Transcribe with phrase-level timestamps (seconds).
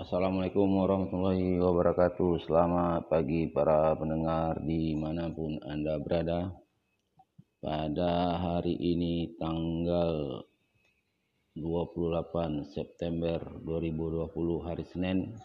[0.00, 2.48] Assalamualaikum warahmatullahi wabarakatuh.
[2.48, 6.56] Selamat pagi para pendengar di mana pun anda berada.
[7.60, 10.40] Pada hari ini tanggal
[11.52, 15.36] 28 September 2020 hari Senin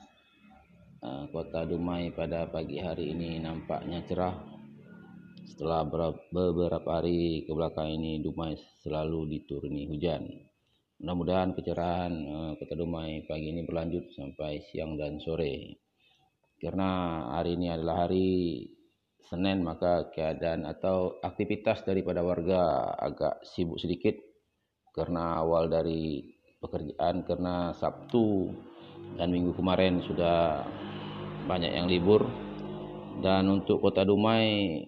[1.04, 4.40] eh, Kota Dumai pada pagi hari ini nampaknya cerah.
[5.52, 5.84] Setelah
[6.32, 8.56] beberapa hari ke belakang ini Dumai
[8.88, 10.55] selalu dituruni hujan
[11.06, 15.78] Mudah-mudahan kecerahan uh, Kota Dumai pagi ini berlanjut sampai siang dan sore.
[16.58, 18.66] Karena hari ini adalah hari
[19.22, 24.18] Senin maka keadaan atau aktivitas daripada warga agak sibuk sedikit
[24.98, 26.26] karena awal dari
[26.58, 28.50] pekerjaan karena Sabtu
[29.14, 30.66] dan Minggu kemarin sudah
[31.46, 32.26] banyak yang libur
[33.22, 34.82] dan untuk Kota Dumai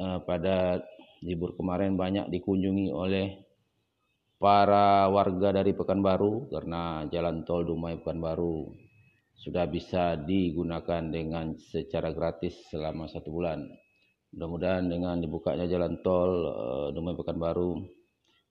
[0.00, 0.80] uh, pada
[1.20, 3.47] libur kemarin banyak dikunjungi oleh
[4.38, 8.70] para warga dari Pekanbaru karena jalan tol Dumai Pekanbaru
[9.34, 13.66] sudah bisa digunakan dengan secara gratis selama satu bulan.
[14.34, 17.82] Mudah-mudahan dengan dibukanya jalan tol uh, Dumai Pekanbaru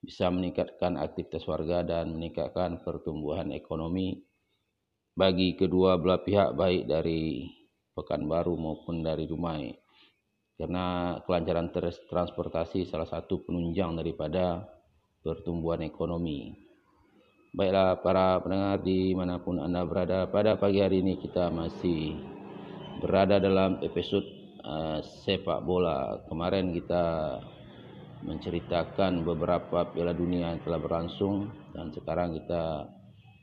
[0.03, 4.27] bisa meningkatkan aktivitas warga dan meningkatkan pertumbuhan ekonomi
[5.17, 7.47] bagi kedua belah pihak baik dari
[7.95, 9.71] Pekanbaru maupun dari Dumai.
[10.57, 11.69] Karena kelancaran
[12.09, 14.76] transportasi salah satu penunjang daripada
[15.27, 16.55] pertumbuhan ekonomi.
[17.51, 22.15] Baiklah para pendengar di mana pun anda berada, pada pagi hari ini kita masih
[23.03, 24.23] berada dalam episod
[24.63, 26.23] uh, sepak bola.
[26.31, 27.37] Kemarin kita
[28.23, 32.87] menceritakan beberapa piala dunia yang telah berlangsung dan sekarang kita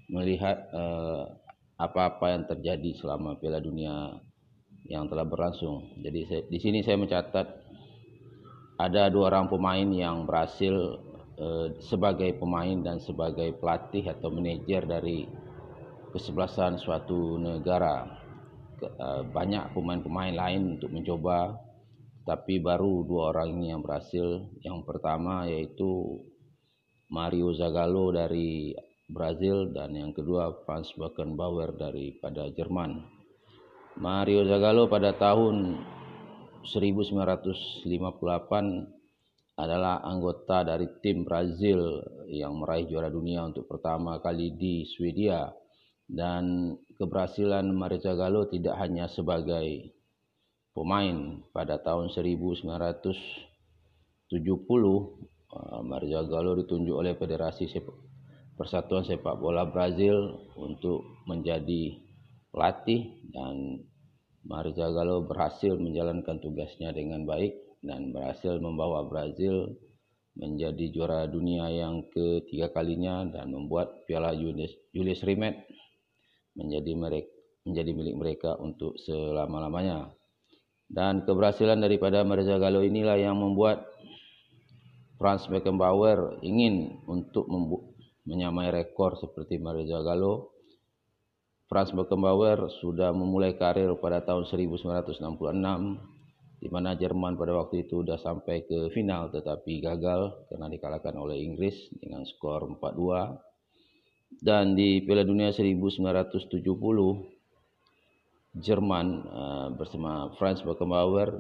[0.09, 1.29] melihat uh,
[1.77, 4.15] apa-apa yang terjadi selama piala dunia
[4.89, 5.97] yang telah berlangsung.
[6.01, 7.47] Jadi saya, di sini saya mencatat
[8.79, 10.75] ada dua orang pemain yang berhasil
[11.35, 15.27] Eh, sebagai pemain dan sebagai pelatih atau manajer dari
[16.15, 18.07] kesebelasan suatu negara.
[18.79, 21.59] Eh, banyak pemain-pemain lain untuk mencoba,
[22.23, 24.47] tapi baru dua orang ini yang berhasil.
[24.63, 26.23] Yang pertama yaitu
[27.11, 28.71] Mario Zagallo dari
[29.11, 33.11] Brazil dan yang kedua Franz Beckenbauer daripada Jerman.
[33.99, 35.83] Mario Zagallo pada tahun
[36.63, 38.94] 1958
[39.55, 45.51] adalah anggota dari tim Brazil yang meraih juara dunia untuk pertama kali di Swedia.
[46.05, 49.95] Dan keberhasilan Mario Zagallo tidak hanya sebagai
[50.77, 52.53] pemain pada tahun 1970
[54.35, 57.71] uh, Mario Zagallo ditunjuk oleh Federasi
[58.59, 61.95] Persatuan Sepak Bola Brazil untuk menjadi
[62.53, 63.81] pelatih dan
[64.45, 69.77] Mario Zagallo berhasil menjalankan tugasnya dengan baik dan berhasil membawa Brazil
[70.35, 75.63] menjadi juara dunia yang ketiga kalinya dan membuat Piala Julius Rimet
[76.59, 77.31] menjadi mereka
[77.65, 80.13] menjadi milik mereka untuk selama-lamanya.
[80.85, 83.89] Dan keberhasilan daripada Marisa Gallo inilah yang membuat
[85.17, 87.49] Franz Beckenbauer ingin untuk
[88.29, 90.53] menyamai rekor seperti Marisa Gallo.
[91.73, 95.25] Franz Beckenbauer sudah memulai karir pada tahun 1966
[96.59, 101.37] di mana Jerman pada waktu itu sudah sampai ke final tetapi gagal karena dikalahkan oleh
[101.43, 106.65] Inggris dengan skor 4-2 dan di Piala Dunia 1970
[108.55, 111.35] Jerman uh, bersama Franz Beckenbauer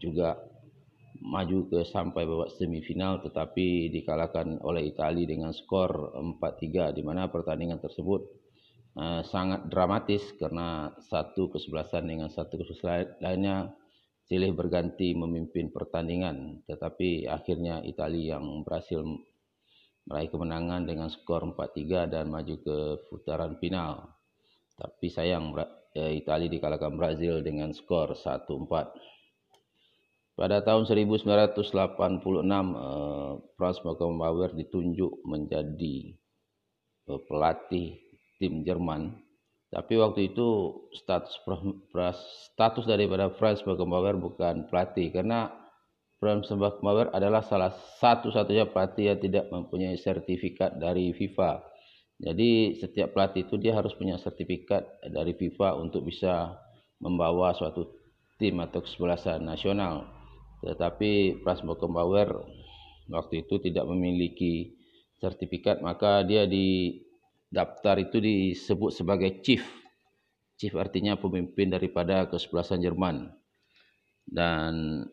[0.00, 0.40] juga
[1.20, 7.78] maju ke sampai babak semifinal tetapi dikalahkan oleh Italia dengan skor 4-3 di mana pertandingan
[7.80, 8.26] tersebut
[8.98, 13.72] uh, sangat dramatis karena satu kesebelasan dengan satu kesebelasan lainnya
[14.24, 19.04] silih berganti memimpin pertandingan tetapi akhirnya Italia yang berhasil
[20.04, 22.76] meraih kemenangan dengan skor 4-3 dan maju ke
[23.08, 24.04] putaran final.
[24.76, 25.56] Tapi sayang
[25.96, 28.44] eh, Italia dikalahkan Brazil dengan skor 1-4.
[30.34, 35.96] Pada tahun 1986 eh, Franz Beckenbauer ditunjuk menjadi
[37.08, 37.96] eh, pelatih
[38.36, 39.23] tim Jerman
[39.74, 41.42] tapi waktu itu status
[42.54, 45.50] status daripada Franz Beckenbauer bukan pelatih karena
[46.22, 51.60] Franz Beckenbauer adalah salah satu-satunya pelatih yang tidak mempunyai sertifikat dari FIFA.
[52.22, 56.54] Jadi setiap pelatih itu dia harus punya sertifikat dari FIFA untuk bisa
[57.02, 57.90] membawa suatu
[58.38, 60.06] tim atau kesebelasan nasional.
[60.62, 62.30] Tetapi Franz Beckenbauer
[63.10, 64.72] waktu itu tidak memiliki
[65.18, 67.03] sertifikat maka dia di
[67.54, 69.62] daftar itu disebut sebagai chief.
[70.58, 73.30] Chief artinya pemimpin daripada kesebelasan Jerman.
[74.26, 75.06] Dan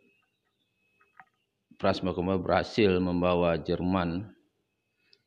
[1.77, 4.25] Franz Beckenbauer berhasil membawa Jerman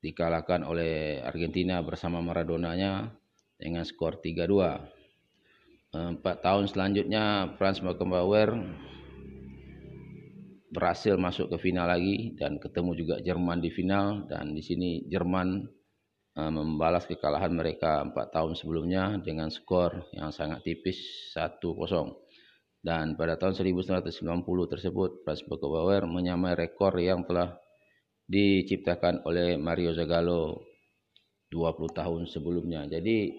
[0.00, 3.10] dikalahkan oleh Argentina bersama Maradona-nya
[3.58, 5.92] dengan skor 3-2.
[5.92, 8.56] Empat tahun selanjutnya Franz Beckenbauer
[10.76, 14.28] berhasil masuk ke final lagi dan ketemu juga Jerman di final.
[14.28, 15.64] Dan di sini Jerman
[16.36, 21.64] uh, membalas kekalahan mereka empat tahun sebelumnya dengan skor yang sangat tipis 1-0
[22.86, 27.58] dan pada tahun 1990 tersebut Franz Beckenbauer menyamai rekor yang telah
[28.30, 30.62] diciptakan oleh Mario Zagallo
[31.50, 32.86] 20 tahun sebelumnya.
[32.86, 33.34] Jadi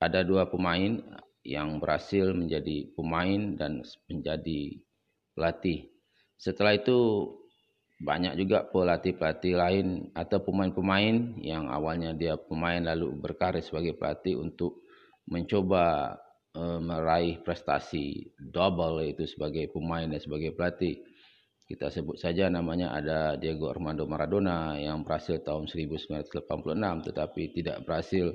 [0.00, 0.96] ada dua pemain
[1.44, 4.80] yang berhasil menjadi pemain dan menjadi
[5.36, 5.92] pelatih
[6.36, 7.28] setelah itu
[7.96, 14.84] banyak juga pelatih-pelatih lain atau pemain-pemain yang awalnya dia pemain lalu berkarir sebagai pelatih untuk
[15.32, 16.12] mencoba
[16.52, 21.00] uh, meraih prestasi double yaitu sebagai pemain dan sebagai pelatih.
[21.66, 26.46] Kita sebut saja namanya ada Diego Armando Maradona yang berhasil tahun 1986
[27.10, 28.30] tetapi tidak berhasil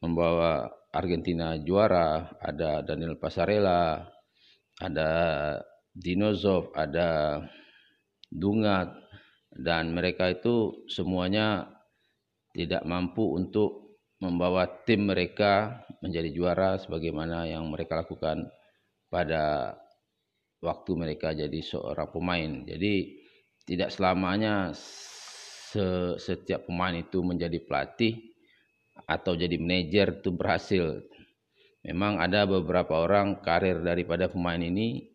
[0.00, 4.06] membawa Argentina juara, ada Daniel Pasarella,
[4.80, 5.10] ada
[5.98, 7.42] Dinozov, ada
[8.30, 8.94] Dungat,
[9.50, 11.66] dan mereka itu semuanya
[12.54, 18.46] tidak mampu untuk membawa tim mereka menjadi juara sebagaimana yang mereka lakukan
[19.10, 19.74] pada
[20.62, 22.66] waktu mereka jadi seorang pemain.
[22.66, 23.18] Jadi
[23.66, 24.74] tidak selamanya
[26.18, 28.16] setiap pemain itu menjadi pelatih
[29.06, 30.84] atau jadi manajer itu berhasil.
[31.86, 35.07] Memang ada beberapa orang karir daripada pemain ini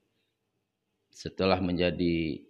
[1.13, 2.41] setelah menjadi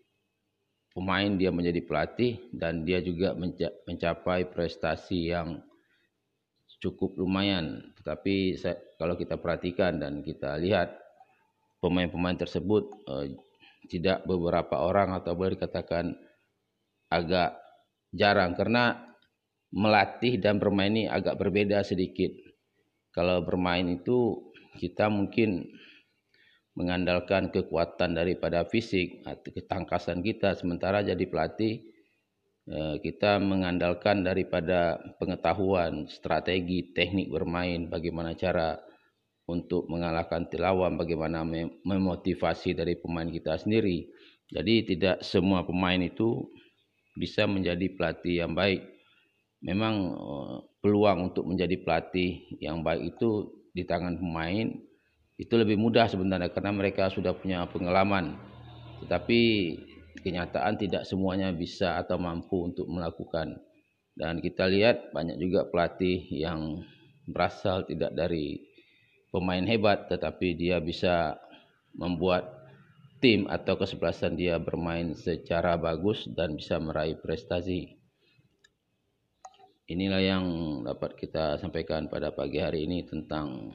[0.95, 3.35] pemain dia menjadi pelatih dan dia juga
[3.85, 5.59] mencapai prestasi yang
[6.83, 7.95] cukup lumayan.
[7.99, 8.59] Tetapi
[8.99, 10.95] kalau kita perhatikan dan kita lihat
[11.79, 13.35] pemain-pemain tersebut eh,
[13.91, 16.15] tidak beberapa orang atau boleh dikatakan
[17.11, 17.59] agak
[18.15, 19.15] jarang karena
[19.73, 22.31] melatih dan bermain ini agak berbeda sedikit.
[23.11, 25.69] Kalau bermain itu kita mungkin
[26.73, 30.57] mengandalkan kekuatan daripada fisik atau ketangkasan kita.
[30.57, 31.85] Sementara jadi pelatih
[32.69, 38.81] eh, kita mengandalkan daripada pengetahuan strategi teknik bermain bagaimana cara
[39.45, 41.43] untuk mengalahkan lawan bagaimana
[41.83, 44.07] memotivasi dari pemain kita sendiri.
[44.49, 46.47] Jadi tidak semua pemain itu
[47.13, 48.81] bisa menjadi pelatih yang baik.
[49.61, 54.73] Memang eh, peluang untuk menjadi pelatih yang baik itu di tangan pemain
[55.37, 58.37] itu lebih mudah sebenarnya karena mereka sudah punya pengalaman.
[59.01, 59.41] Tetapi
[60.21, 63.57] kenyataan tidak semuanya bisa atau mampu untuk melakukan.
[64.13, 66.85] Dan kita lihat banyak juga pelatih yang
[67.25, 68.61] berasal tidak dari
[69.33, 71.39] pemain hebat tetapi dia bisa
[71.97, 72.45] membuat
[73.17, 77.97] tim atau kesebelasan dia bermain secara bagus dan bisa meraih prestasi.
[79.89, 80.45] Inilah yang
[80.85, 83.73] dapat kita sampaikan pada pagi hari ini tentang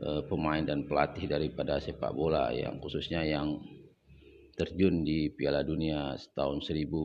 [0.00, 3.60] Eh, pemain dan pelatih daripada sepak bola yang khususnya yang
[4.56, 7.04] terjun di Piala Dunia tahun 1930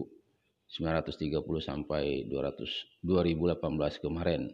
[1.59, 4.47] sampai 200 2018 kemarin.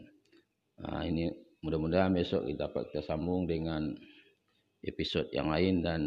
[0.82, 1.30] Nah, ini
[1.62, 3.94] mudah-mudahan besok kita dapat kita sambung dengan
[4.82, 6.02] episode yang lain dan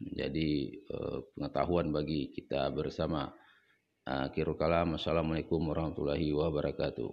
[0.00, 3.28] menjadi uh, pengetahuan bagi kita bersama.
[4.08, 4.96] Akhirul kalam.
[4.96, 7.12] Assalamualaikum warahmatullahi wabarakatuh.